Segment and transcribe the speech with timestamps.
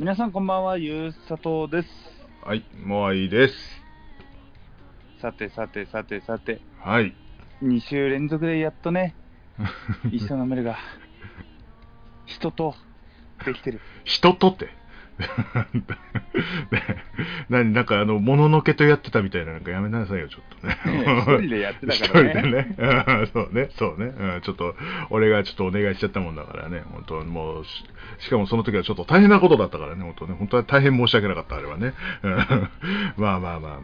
[0.00, 1.88] 皆さんこんばんは、ゆうさとです。
[2.42, 3.54] はい、モアイです。
[5.20, 7.14] さてさてさてさて、はい。
[7.62, 9.14] 2週連続でやっとね、
[10.10, 10.78] 一緒のメルが、
[12.24, 12.74] 人と
[13.44, 13.82] できてる。
[14.04, 14.70] 人とって。
[16.70, 16.82] ね
[17.48, 20.78] 何なんかあの、もののけとやってたみたいな、なんかやめなさいよ、ちょっとね。
[20.84, 22.76] ね一人でやってたからね 一人でね。
[22.78, 24.06] う んそうね、そうね。
[24.06, 24.74] うんちょっと、
[25.10, 27.84] 俺がちょっとお願いしちゃったもんだからね、本当もうし、
[28.18, 31.92] しかもその時はちょっと大変なことだったからね、本当ね、本当は大変申し訳なかった、あれはね。
[32.22, 32.48] うんまあ
[33.16, 33.80] まあまあまあま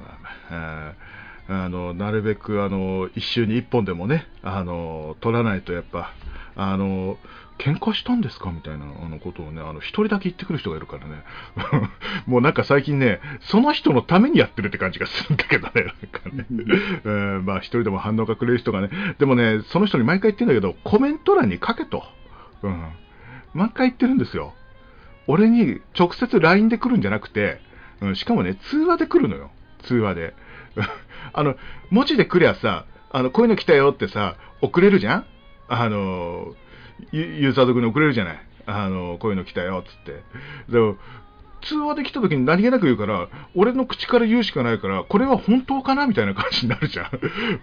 [0.50, 0.88] あ。
[0.88, 0.92] うん
[1.48, 6.12] あの、なるべく、あの、一週に一本でもね、あの、取らないとやっぱ、
[6.56, 7.18] あの、
[7.58, 8.50] 喧嘩したんですか？
[8.50, 11.22] みたいなあのことをね、あの、一人だけ言ってくる人がいるからね。
[12.26, 16.46] もうなんか最近ね、その人のためにやってるって感じがするんだけどね、なんかね。
[17.04, 17.10] う
[17.40, 22.04] んまあ一人でも反応がくれる人がね、でもね、その人に毎回言ってんだけど、コメント欄に書けと。
[22.62, 22.84] うん。
[23.54, 24.54] 毎回言ってるんですよ。
[25.26, 27.60] 俺に直接 LINE で来るんじゃなくて、
[28.00, 29.50] うん、しかもね、通話で来るのよ。
[29.84, 30.34] 通話で。
[31.32, 31.56] あの、
[31.90, 35.24] 文字で来りゃさ、あの、こういうの来たよってさ、送れるじゃん？
[35.68, 36.56] あの、ユ
[37.12, 40.22] ユーザー族に送れるじゃないあの、こういうの来たよ、つって。
[40.72, 40.96] でも、
[41.62, 47.06] 通話で来た時に何気なく言うから、俺の口から言うしかないから、これは本当かなみたいな感じになるじゃん。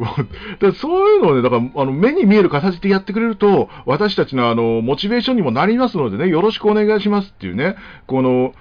[0.02, 7.76] もうでそういうのをね、だから、あの、目に見える形でやってくれると、私たちのあの、モチベーションにもなりますのでね、よろしくお願いしますっていうね、
[8.08, 8.54] この、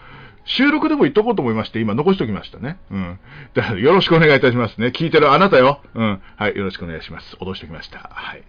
[0.44, 2.78] 収録でも言っとこうと思いまして、今残しときましたね。
[2.90, 3.18] うん。
[3.54, 4.88] だからよろしくお願いいたしますね。
[4.88, 5.80] 聞いてるあなたよ。
[5.94, 6.20] うん。
[6.36, 7.36] はい、よろしくお願いします。
[7.40, 8.10] 脅しておきました。
[8.12, 8.42] はい。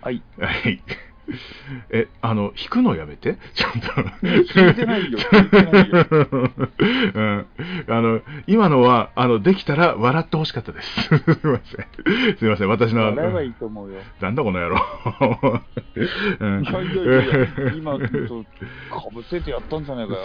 [0.00, 0.22] はい。
[0.38, 0.82] はい。
[1.90, 3.36] え、あの、引くのやめて？
[3.54, 3.78] ちょっと。
[4.26, 6.50] 聞いてないよ聞いてないよ
[7.14, 7.46] うん。
[7.88, 11.00] あの、今のは、あの、できたら笑ってほしかったです。
[11.02, 11.82] すいませ
[12.32, 12.36] ん。
[12.38, 12.68] すいません。
[12.68, 13.04] 私の。
[13.06, 14.00] 笑えばいいと思うよ。
[14.20, 14.78] なんだこの野郎。
[16.40, 18.06] うんいやいやいやいや、今、とか
[19.12, 20.20] ぶせてやったんじゃないかよ。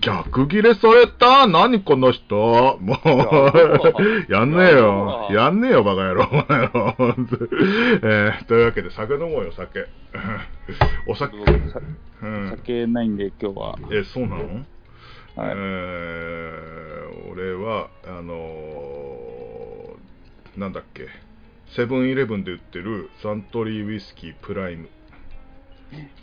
[0.00, 1.46] 逆ギレされた？
[1.46, 2.78] 何この人？
[2.80, 5.28] もう、やんねえよ。
[5.30, 6.28] やんねえよ、バカ野郎。
[8.02, 9.86] えーというわけで、酒飲もうよ、酒。
[11.08, 11.36] お酒、
[11.72, 11.80] さ
[12.22, 12.50] うん。
[12.50, 13.76] 酒ないんで、今日は。
[13.90, 14.44] え、そうなの？
[15.34, 21.08] はいえー俺は、あのーなんだっけ、
[21.66, 24.88] セブンイレブンで売ってるサントリーウイスキープライム、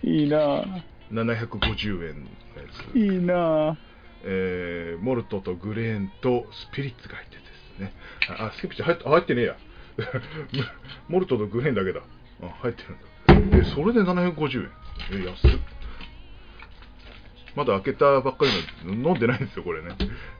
[0.03, 0.81] いいなぁ。
[1.11, 2.29] 750円のや
[2.93, 2.97] つ。
[2.97, 3.75] いいなぁ。
[4.23, 7.93] えーモルトとグレーンとスピリッツが入っててですね。
[8.39, 9.57] あ、あスピリッツ入って入ってねえや。
[11.09, 11.99] モルトとグレーンだけだ。
[12.41, 13.57] あ、入ってるんだ。
[13.57, 14.71] え、それで750円？
[15.21, 15.59] え、安っ。
[17.55, 19.89] まだ開けたばっかりの飲んでないんですよ、これね。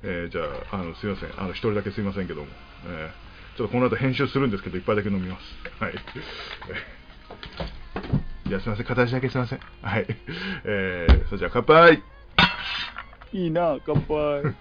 [0.04, 0.42] えーじゃ
[0.72, 1.30] あ、あの、すいません。
[1.38, 2.48] あの、一人だけすいませんけども。
[2.88, 5.84] えーちょっとこの後編集するんですけど、一杯だけ飲みます。
[5.84, 5.94] はい。
[8.48, 8.86] じゃあ、すいません。
[8.86, 9.60] 形だけすいません。
[9.82, 10.06] はい。
[10.64, 12.02] えー、それじゃあ、乾杯
[13.34, 14.56] いいな、乾杯。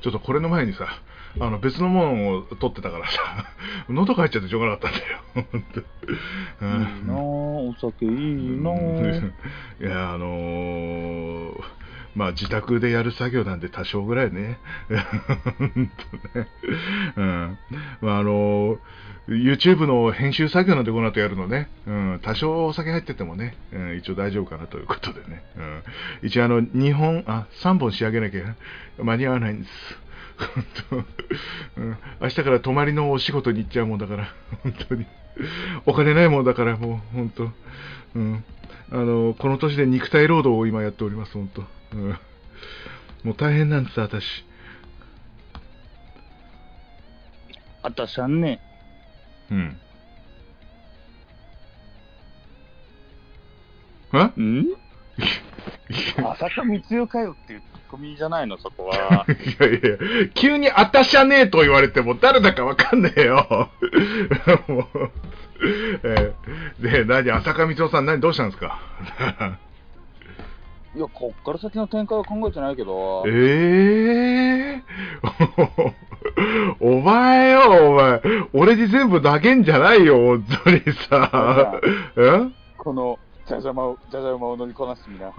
[0.00, 0.86] ちょっとこれの前にさ、
[1.40, 3.18] あの別のものを取ってたからさ、
[3.88, 5.18] 喉が入っちゃってしょうがなかったんだよ。
[5.52, 9.32] 本当いいなぁ、お酒いいなぁ。
[9.80, 11.77] いや、あのー
[12.18, 14.58] まあ自宅でやる作業なんで多少ぐらいね。
[17.16, 17.58] うん。
[18.00, 18.78] まああのー
[19.28, 21.68] YouTube の編集作業なんてこの後やるのね。
[21.86, 22.20] うん。
[22.22, 25.44] 多少お酒入っててもね、うん、一応大丈夫かなということでね。
[25.58, 25.82] うん。
[26.22, 28.56] 一応あの、2本、あ、3本仕上げなきゃ
[28.96, 29.70] 間に合わないんです。
[30.38, 30.64] 本
[31.76, 35.04] 当、うん、明日から泊まりのお仕事に行っちゃうもんだから、本当に。
[35.84, 37.50] お金ないもんだから、もう、本当。
[38.14, 38.44] うん。
[38.90, 41.77] あの、この年で肉体労働を今やっております、本当。
[41.92, 42.08] うん。
[43.24, 44.44] もう大変なんです、私。
[47.82, 48.60] あたしゃんね。
[49.50, 49.76] うん。
[54.14, 54.66] えん？
[56.16, 59.26] 浅香光代かよっていうツッコミじゃないの、そこは。
[59.28, 63.70] いやいや、急にあたしゃねえと言われても誰だかわかんねえよ。
[64.68, 65.10] もう、
[66.04, 68.78] えーで、何、浅香光代さん、何、どうしたんですか？
[70.96, 74.82] いや、こっから先の展開は考えてないけど、ええ
[76.80, 78.22] お前よ、お前。
[78.52, 80.80] 俺に全部投げんじゃないよ、本当に
[81.10, 81.80] さ。
[82.16, 82.50] え？
[82.78, 85.32] この、じゃじゃ馬を、じゃじゃ馬を乗りこなしてみな。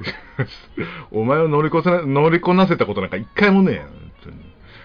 [1.11, 3.91] お前を乗りこせな乗りこなせたことなんか一回もねえよ、本
[4.23, 4.37] 当に。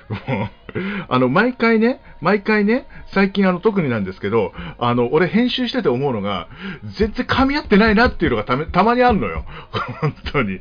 [1.08, 6.48] あの、毎回ね、毎回ね、最近あの、特になんですけど、あの、俺編集してて思うのが、
[6.84, 9.44] 全然噛み合ってないなっていうのがためたまにあるのよ。
[10.00, 10.60] 本当に。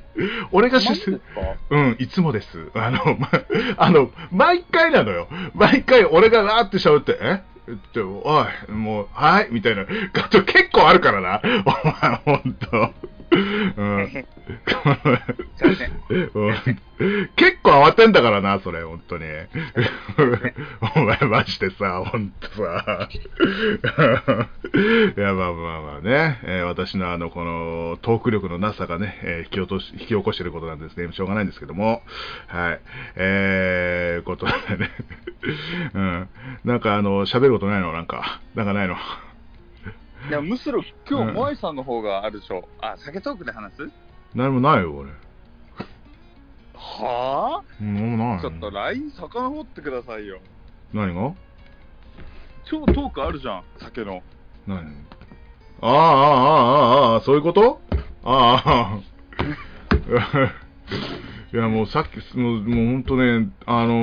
[0.51, 1.19] 俺が出世、
[1.69, 2.69] うん、いつもです。
[2.75, 3.29] あの、ま、
[3.77, 5.27] あの、毎回なのよ。
[5.53, 7.41] 毎回俺がわーって喋って、え？
[7.71, 11.41] って、おい、もう、はい、みたいな、結構あるからな。
[11.65, 12.93] お前、ほんと。
[13.33, 14.13] うん。
[17.35, 19.25] 結構慌てんだからな、それ、本当に。
[20.95, 23.09] お前、マジでさ、本当さ。
[25.17, 31.11] いや、まあまあまあね、えー私のあの、この、トーク力のなさがね、えー引き落とし、引き起こしてることなんですね。
[31.11, 32.03] しょうがないんですけども。
[32.47, 32.79] はい。
[33.15, 34.91] えー、ことでね。
[35.93, 36.29] うん。
[36.63, 37.91] なんか、あの、喋ることないの？
[37.91, 38.95] なんか、なんかないの？
[40.29, 42.67] いや、むしろ今うん日、モアイさんの方があるでしょ。
[42.81, 43.89] あ、酒トークで話す？
[44.33, 45.09] 何もないよ、俺。
[46.75, 48.37] は何もない。
[48.37, 50.39] ぁちょっと LINE 遡ってくださいよ。
[50.93, 51.33] 何が？
[52.65, 54.21] 超トークあるじゃん、酒の。
[54.67, 54.79] 何？
[55.81, 57.81] ああ、ああ、ああ、ああ、そういうこと？
[58.23, 58.99] ああ、
[61.53, 63.93] いや、もうさっき、もう、もう本当ね、あの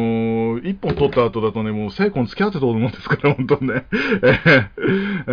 [0.61, 3.87] ー一本取った後だとね、もう、セイコン付き合ってたと思うんですから、本当ね。
[4.23, 4.69] えー
[5.27, 5.31] え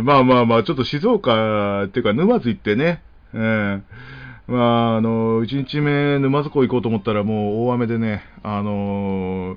[0.00, 3.02] ーまあまあまあ、ちょっと静岡っていうか、沼津行ってね、
[3.32, 3.80] えー
[4.46, 9.56] まあ、あのー、1日目、沼津港行こうと思ったら、もう大雨でね、あの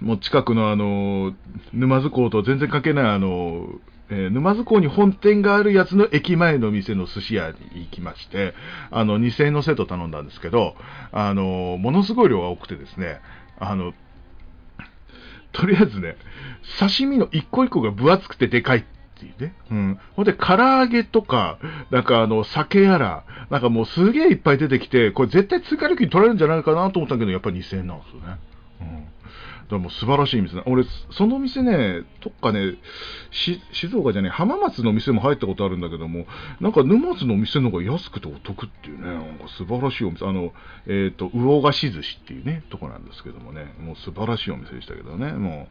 [0.00, 1.34] もう近くのあの、
[1.72, 3.66] 沼津港と全然関係ないあの、
[4.10, 8.54] えー沼津港に本店があるやつの駅前の店の寿司屋に行きまして、
[8.90, 10.76] あの、2000円のセット頼んだんですけど、
[11.12, 13.20] あの、ものすごい量が多くてですね、
[13.58, 13.92] あの、
[15.52, 16.16] とりあえずね、
[16.78, 18.84] 刺身の一個一個が分厚くてでかいっ
[19.18, 19.54] ていうね。
[19.70, 20.00] うん。
[20.14, 21.58] ほんで、唐揚げとか、
[21.90, 28.36] なんかあの、酒やら、なんかもうすげえいっぱい出てきて、これ絶対追加料金取られるんじゃないかなと思ったけど、やっぱり2000円なんですよね。
[29.76, 30.62] らもう素晴らしい店だ。
[30.66, 32.74] 俺、その店ね、どっかね、
[33.30, 36.26] 静岡じゃね、浜松の店も入ったことあるんだけども、
[36.60, 40.26] なんか沼津の店の方が安くてお得っていうね、なんか素晴らしいお店。
[40.26, 40.52] あの、
[40.86, 45.68] えっ、と、魚菓子寿司っていうね、とこなんですけどもね、もう素晴らしいお店でしたけどね、も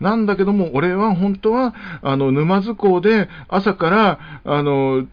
[0.00, 0.04] う。
[0.04, 5.06] なんだけども、俺は本当は、あの、沼津港で朝から、あの、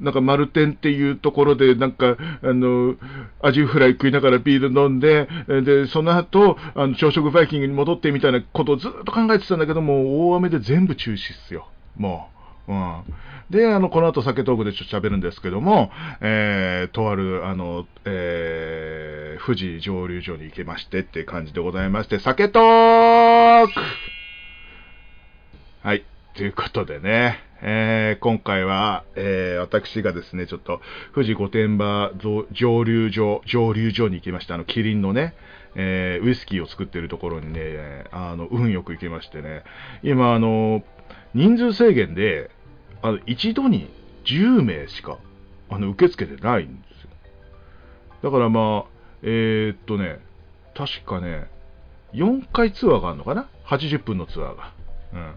[0.00, 2.96] なんか丸天っていうところで、なんか、あの、
[3.42, 11.68] アジフライ食いながらビール飲んで、で、その後、あの、朝食バイキングに戻ってみたいなことをずっと考えてたんだけども、大雨で全部中止っすよ。
[11.96, 12.28] も
[12.68, 12.72] う。
[12.72, 13.02] うん。
[13.50, 15.90] で、あの、この後酒トークでちょっと喋るんですけども、
[16.20, 23.72] えー、とある、あの、えー、富士蒸留所に行けましてって感じでございまして、酒トーク
[25.82, 26.04] はい。
[26.36, 30.80] ということでね、えー今回は、えー私がですね、ちょっと、
[31.14, 34.54] 富士御殿場増蒸留所、蒸留所に行きました。
[34.54, 35.34] あの、キリンのね、
[35.76, 39.62] えーウイスキーを作ってるところにね、あの、運よく行けましてね、
[40.02, 40.82] 今、あの、
[41.34, 42.50] 人数制限で、
[43.02, 43.88] あの、一度に
[44.24, 45.18] 10名しか、
[45.70, 47.10] あの、受け付けてないんですよ。
[48.22, 48.90] だからまあ、
[49.22, 50.18] えーっとね、
[50.74, 51.48] 確かね、
[52.12, 54.72] 4回ツアーがあるのかな ?80 分のツアーが。
[55.14, 55.34] うん。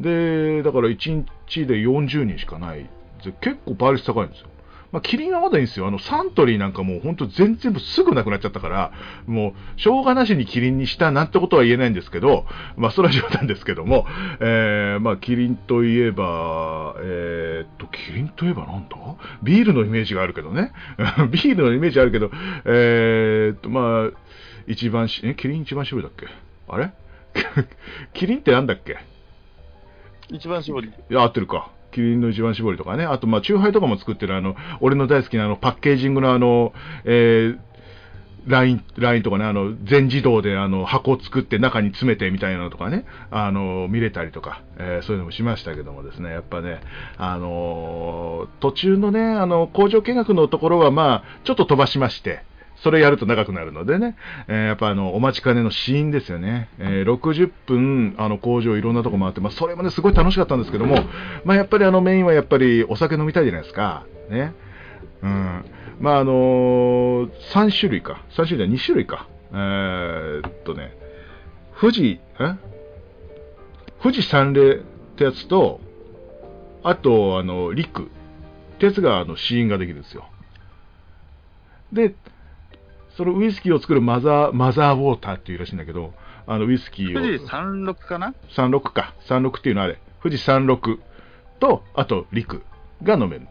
[0.00, 2.88] で、だから1日で40人しかない。
[3.42, 4.48] 結構倍率高いんですよ。
[4.92, 5.86] まあ、キリンはまだいいんですよ。
[5.86, 8.92] あの、サントリーなんかもう本当全然すぐなくなっちゃったから、
[9.26, 12.44] もう、しょうがなしにキリンにしたなんてことは言えないんですけど、
[12.76, 14.04] まあ、それは冗談ですけども、
[14.40, 18.96] えー、まあ、キリンといえば、えー、っと、キリンといえばなんだ？
[19.44, 20.72] ビールのイメージがあるけどね。
[21.30, 22.30] ビールのイメージあるけど、
[22.64, 24.18] えー、っと、まあ、
[24.66, 26.26] 一番し、え、キリン一番搾りだっけ？
[26.68, 26.90] あれ？
[28.12, 28.96] キリンってなんだっけ？
[30.32, 30.88] 一番絞り。
[30.88, 31.70] いや、合ってるか。
[31.92, 33.04] キリンの一番搾りとかね。
[33.04, 36.72] あと、まあ、チューハイとかも作ってる、あの、俺の大好きなあの、パッケージングのあの、
[37.04, 37.58] えー、
[38.46, 46.80] ライン、ラインとかね、あの、全自動であの、箱作って中に詰めてみたいなのとかね、あの、見れたりとか、えーそういうのもしましたけどもですね、やっぱね、
[47.18, 52.42] あのー途中のね、あの、工場見学のところはまあ、ちょっと飛ばしまして、
[52.82, 54.16] それやると長くなるのでね、
[54.48, 56.68] えーやっぱあの、お待ちかねのシーンですよね。
[56.78, 60.96] えー60分、あの、工場いろんなとこ回って、まあ、それもね、すごい楽しかったんですけども、
[61.44, 64.06] まあ、やっぱりあの、メインはやっぱりお酒飲みたいじゃないですか。
[64.30, 64.54] ね。
[65.22, 65.64] うん。
[66.00, 68.22] まあ、あのー、3種類か。
[68.30, 69.28] 3種類じゃ2種類か。
[69.52, 70.96] えーっとね、
[71.80, 72.54] 富士、え？
[74.02, 74.78] 富士山霊っ
[75.16, 75.80] てやつと、
[76.82, 78.06] あと、あの、陸っ
[78.78, 80.26] てやつが、あの、試飲ができるんですよ。
[81.92, 82.14] で、
[83.20, 86.14] そのウイスキーを作るマザー、マザーウォーターっていうらしいんだけど、
[86.46, 87.20] あの、ウイスキーを。
[87.20, 89.14] 富士山麓かな？36か。
[89.28, 89.98] 36っていうのはあれ。
[90.22, 90.98] 富士36
[91.58, 92.62] と、あと陸
[93.02, 93.46] が飲める。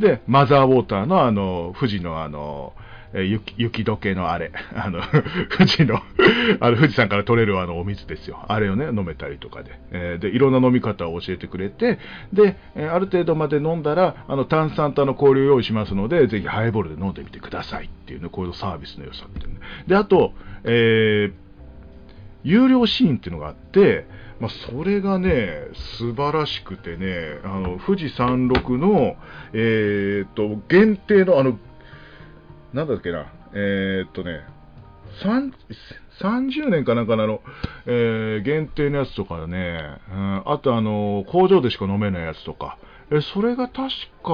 [0.00, 2.72] で、マザーウォーターのあの、富士のあの、
[3.12, 5.00] えー雪雪解けのあれ、 あの、
[5.56, 6.00] 富士の、
[6.60, 8.44] あの、富士山から取れるあのお水ですよ。
[8.48, 9.78] あれをね、飲めたりとかで。
[9.92, 11.98] えーで、いろんな飲み方を教えてくれて、
[12.32, 19.60] で、えーある程度まで飲んだら、あの、炭酸との氷を用意しますので、ぜひハイボールで飲んでみてくださいっていうね、こういうサービスの良さっていうね。
[19.86, 20.32] で、あと、
[20.64, 21.30] え
[22.44, 24.06] 有料シーンっていうのがあって、
[24.40, 29.16] まあ、それがね、素晴らしくてね、あの富士山麓の、
[29.52, 31.58] えーっと、限定の、あの、
[32.72, 34.42] なんだっけな、えーっとね、
[36.20, 37.40] 30年かなんかの、
[37.86, 42.78] えー限定のやつとかね、うん、あとあの、工場でしか飲めないやつとか、
[43.10, 43.88] えそれが確
[44.22, 44.32] か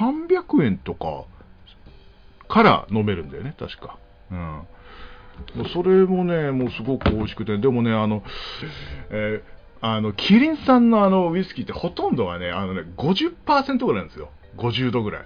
[0.00, 1.24] 300円とか
[2.48, 3.98] から飲めるんだよね、確か。
[4.30, 4.62] うん。
[5.72, 8.22] それもね、もうすごく美味しくて、でもね、あの、
[9.10, 14.30] えーあの、キリンさんのあのウイスキーってほとんどがね、あのね、50%ぐらいなんですよ。
[14.56, 15.22] 50度ぐらい。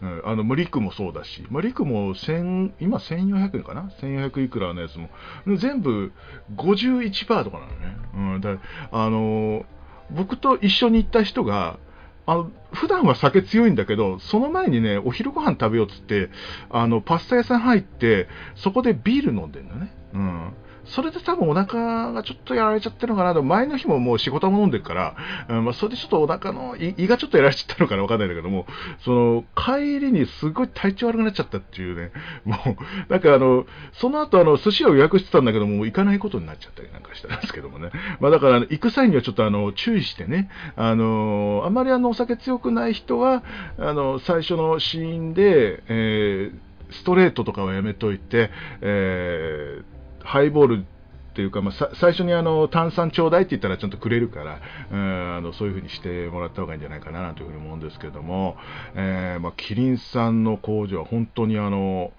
[0.00, 5.08] うん、あの、まあリクもそうだし、まあ、リクも1000、今1400円かな ?1400 いくらのやつも、
[5.56, 6.12] 全部
[6.56, 7.96] 51%とかなのね。
[8.14, 8.56] うん、だ
[8.92, 9.64] あの
[10.10, 11.78] 僕と一緒に行った人が、
[12.26, 16.30] あの、普段は酒強いんだけど、その前にね、お昼ご飯食べようっつって、
[16.70, 19.92] あの、パスタ屋さん入って、そこでビール飲んでんのね。
[20.14, 20.52] うん。
[20.88, 25.16] それで多分お腹がちょっとやられちゃってるのかなと、前の日ももう仕事も飲んでるから、
[25.48, 28.66] うんまあ、それでちょっとお腹の胃がちょっとやられちゃったのかなわかんないんだけども、
[29.04, 32.10] その、帰りにすごい体調悪くなっちゃったっていうね、
[32.44, 37.90] もう、なんかあの、その後あの、寿司を予約してたんだけども、行かないことになっちゃったりなんかしたんですけどもね。
[38.20, 43.42] まあだから、行く際にはちょっとあの、注意してね、あの、あまりあの、お酒強くない人は、
[43.78, 54.60] あの、最初のシーンで、えーストレートとかはやめといて、えーハイボールっていうか、まあ、最初にあの炭酸ちょうだいって言ったらちゃんとくれるから、
[54.90, 58.56] うんあのそういう風にしてもらった方がいいんじゃないかなというふうに思うんですけども、
[58.94, 62.12] えーまあ、キリンさんの工場は本当にあの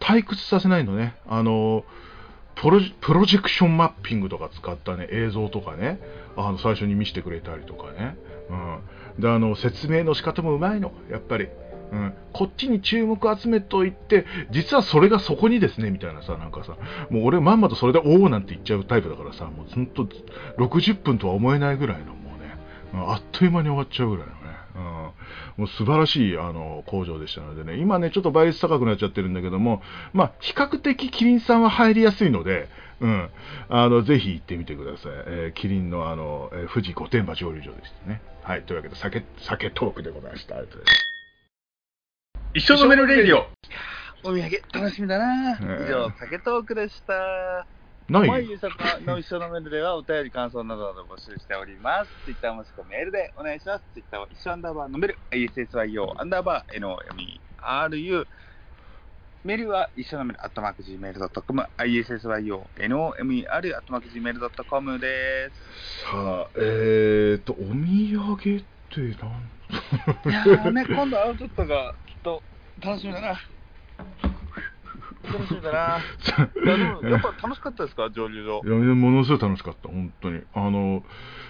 [0.00, 1.14] 退屈させないのね。
[1.26, 1.84] あの
[2.56, 6.00] プロジプロジェクションマッピングとか使ったね、映像とかね、
[6.36, 8.16] あの最初に見せてくれたりとかね。
[8.48, 9.20] うん。
[9.20, 11.48] で、あの、説明の仕方もうまいの、やっぱり。
[11.92, 16.76] うん、こっちに注目集めといて、実はそれがそこにですね、みたいなさ、なんかさ、
[17.10, 20.06] もう俺まんまとそれでおおなんて言っちゃうタイプだからさ、もうずっと
[20.58, 22.54] 60分とは思えないぐらいの、もうね、
[22.94, 24.38] あっという間に終わっちゃうぐらいのね、
[24.76, 25.12] うん、も
[25.64, 32.68] う素晴らしいあの工場でしたのでね、今ね、ちょっと倍率高くなっちゃってるんだけども、まあ、比較的キリンさんは入りやすいので、
[33.00, 33.30] うん、
[33.68, 35.12] あのぜひ行ってみてください。
[35.26, 38.22] えーキリンのあの、えー富士御殿場蒸留所でしたね。
[38.42, 40.56] はい、というわけで酒、酒トークでございました。
[40.56, 41.15] ありがとうございます。
[42.56, 43.40] 一生飲めるレディオ
[44.24, 45.58] お土産楽しみだな。
[45.60, 47.66] ええ以上、酒トークでした。
[48.08, 52.10] ない毎夕作の一緒のメールではお便り感想などなど募集しております。
[52.24, 53.84] ツイッターもしくはメールでお願いします。
[53.92, 58.26] ツイッターは一緒アンダーバーのメール、ISSYO アンダーバー NOMERU。
[59.44, 66.00] メールは一緒のメール、アットマーク Gmail.com、ISSYO NOMER アットマーク Gmail.com です。
[66.10, 69.56] さあ、えーと、お土産ってなん
[70.26, 72.42] いやね、今度会うことがきっと
[72.80, 73.40] 楽しみだな。
[75.26, 75.98] 楽しみだな。
[76.64, 78.68] いやでもやっぱ楽しかったですか、蒸留所い。
[78.68, 80.42] やものすごい楽しかった、本当に。
[80.54, 81.04] あの、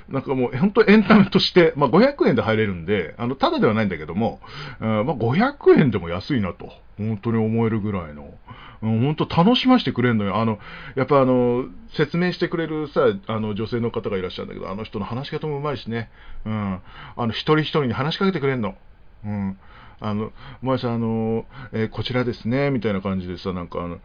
[0.08, 4.40] なんかもう、本当エンタメとして、 まあ500円で入れるんで、あの、ただではないんだけども、
[4.80, 8.34] うんまあ500円でも安いなと、本当に思えるぐらいの、
[8.82, 10.36] うん、本当楽しませてくれるのよ。
[10.36, 10.58] あの、
[10.94, 16.10] やっぱあの、説明してくれるさ、あの、女性の方がいらっしゃるんだけど、あの人の話し方もうまいしね、
[16.44, 16.80] うん、
[17.16, 18.74] あの、一人一人に話しかけてくれるの。
[19.24, 19.58] うん。
[20.00, 23.98] あの、前さん、あの、えーこちらですね、みたいな感じでさ、なんかあの、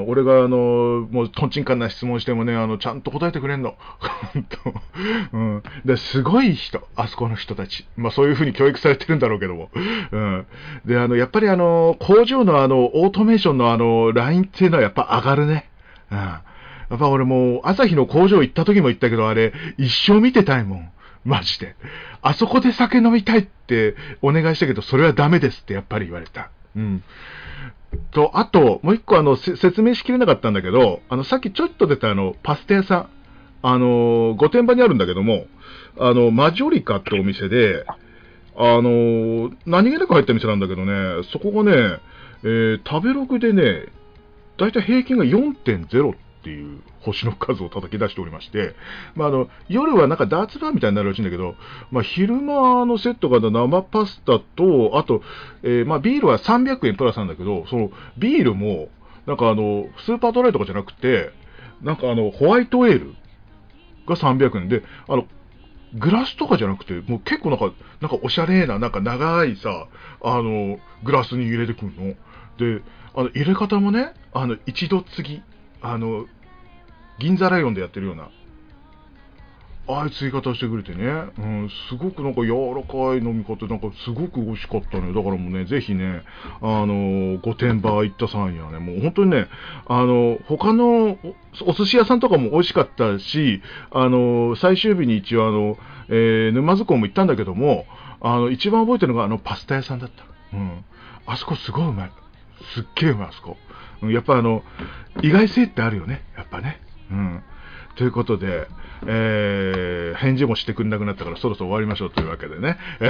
[0.00, 3.76] あ俺があの、もう、とんちんかんな質問してもね、あの、ちゃんと答えてくれんの。
[4.34, 4.46] 本
[5.30, 5.62] 当うん。
[5.84, 7.86] で、すごい人、あそこの人たち。
[7.96, 9.70] まあ、そういうふうに教育されてるんだろうけども。
[10.10, 10.46] うん。
[10.84, 15.70] で、あの、やっぱりあの、工場のあの、オートメーションのあの、ラインっていうのはやっぱ上がるね。
[16.10, 16.18] うん。
[16.18, 16.42] や
[16.96, 20.90] っぱ俺もう、朝日の工場行った時も言ったけど、あれ、一生見てたいもん。
[21.24, 21.76] マジで。
[22.22, 26.50] あそこで酒飲みたいってお願いしたけど、それはダメですってやっぱり言われた。
[26.76, 27.02] うん。
[28.12, 33.08] と、あと、もう一個あの、説明しきれなかったんだけど、あの、さっきちょっと出たあの、パスタ屋さん。
[33.62, 35.46] あの、御殿場にあるんだけども、
[35.98, 37.84] あの、マジョリカってお店で、
[38.56, 41.98] あの、何気なく入った店なんだけどね、そこがね、
[42.42, 43.86] えー食べログでね、
[44.56, 48.74] だいたい平均が4.0っていう星の数を叩き出しておりまして、
[49.14, 51.54] まあ、あの夜はなんかダーツバーみたいになるらしいんだけど、
[51.90, 55.22] まあ、昼間のセットが生パスタと、あと、
[55.62, 58.88] えーまあ、ビールは300円プラスなんだけど、そのビールも、
[59.26, 61.30] なんかあの、スーパードライとかじゃなくて、
[61.82, 63.14] なんかあの、ホワイトエール
[64.06, 65.26] が300円で、あの、
[65.94, 69.88] グラスとかじゃなくて、もう結構なんか、なんかおしゃれな、なんか長いさ、
[70.22, 72.14] あの、グラスに入れてくるの。
[72.58, 72.82] で、
[73.14, 75.42] あの入れ方もね、あの一度次、
[75.82, 76.26] あの
[77.18, 78.30] 銀座ライオンでやってるような、
[79.88, 81.04] ああいう継ぎ方してくれてね、
[81.38, 85.14] うん、すごくなんか柔らかい飲み方、なんかすごく美味しかったのよ。
[85.14, 86.22] だからもうね、ぜひね、
[86.62, 89.48] あの、御殿場行った際にはね、もう本当にね、
[89.86, 91.18] あの、他の
[91.66, 95.76] お寿司屋さんとかも美味しかったし、あの、最終日に一応あの、
[96.08, 97.86] え、沼津港も行ったんだけども、
[98.20, 100.24] あの、一番覚えてるのがあのパスタ屋さんだった。
[100.56, 100.84] うん。
[101.26, 102.10] あそこすごいうまい。
[102.74, 103.56] すっげえうまい、あそこ。
[104.08, 104.62] やっぱあの、
[105.22, 106.80] 意外性ってあるよね、やっぱね。
[107.10, 107.42] うん。
[108.00, 108.66] ということで、
[109.06, 112.78] えー、返事もしてくれなくなったからそろそろ終わりましょうというわけでね。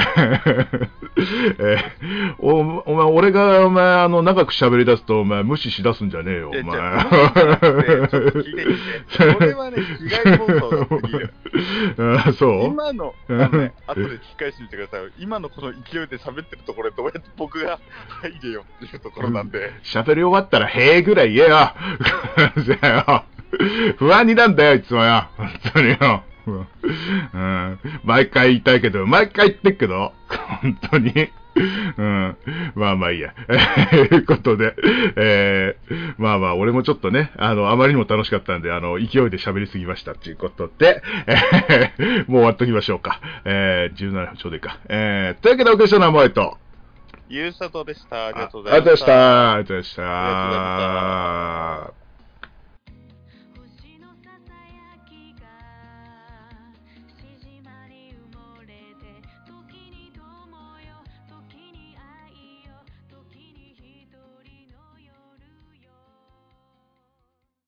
[1.60, 6.64] えー、おお前、俺が、お前、あの、長く喋り出すと、お前、無視しだすんじゃねえよ、お前。
[6.66, 6.74] そ
[9.38, 11.34] れはね、被害妄想がすぎる。
[12.26, 12.64] あ そう？
[12.64, 15.12] 今の、あのね、後で聞き返してみてください。
[15.20, 17.78] 今のこの勢いで喋ってるところどうやって僕が
[18.22, 19.72] 入れよっていうところなんで。
[19.84, 21.74] 喋、り終わったら、へえぐらい言えよ。
[23.98, 25.28] 不安になんだよ、いつもよ。
[25.36, 26.24] 本当によ。
[26.46, 30.12] うん、毎回言いたいけど、毎回言ってっけど、
[30.62, 31.30] 本当に。
[31.98, 32.36] うん、
[32.74, 33.34] まあまあいいや。
[33.90, 34.74] ということで、
[35.16, 43.20] えー、まあまあ、俺もちょっとね、あの、あまりにも楽しかったんで、あの、勢いで喋りすぎましたっていうことで、えー、もう終わっときましょうか。
[43.44, 44.78] えー、17分ちょうどいいか。
[44.88, 46.56] えー、というわけでお送りしたのは萌えと、
[47.28, 48.26] ゆうさとでした。
[48.26, 49.52] ありがとうございました。
[49.52, 50.02] ありがとうございました。
[50.02, 51.99] ありがとうございました。